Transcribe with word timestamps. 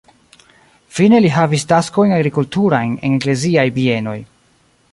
Fine 0.99 1.19
li 1.25 1.29
havis 1.35 1.65
taskojn 1.73 2.15
agrikulturajn 2.17 2.97
en 3.09 3.19
ekleziaj 3.21 3.67
bienoj. 3.77 4.19